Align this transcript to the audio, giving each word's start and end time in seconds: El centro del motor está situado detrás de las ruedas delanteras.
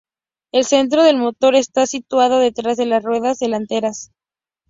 El 0.51 0.65
centro 0.65 1.03
del 1.03 1.17
motor 1.17 1.53
está 1.53 1.85
situado 1.85 2.39
detrás 2.39 2.75
de 2.77 2.87
las 2.87 3.03
ruedas 3.03 3.37
delanteras. 3.37 4.09